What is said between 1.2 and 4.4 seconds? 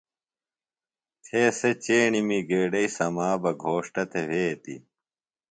تھے سےۡ چیݨیمی گیڈئیۡ سما بہ گھوݜٹہ تھےۡ